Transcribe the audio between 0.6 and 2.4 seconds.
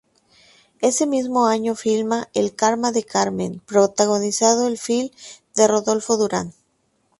Ese mismo año filma